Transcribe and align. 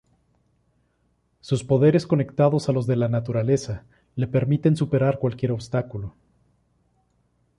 Sus 1.41 1.63
poderes 1.63 2.07
conectados 2.07 2.69
a 2.69 2.71
los 2.71 2.87
de 2.87 2.95
la 2.95 3.07
naturaleza 3.07 3.85
le 4.15 4.25
permiten 4.25 4.75
superar 4.75 5.19
cualquier 5.19 5.51
obstáculo. 5.51 6.15